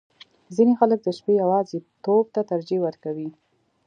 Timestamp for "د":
1.03-1.07